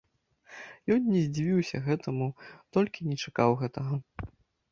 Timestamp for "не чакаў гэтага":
3.09-3.93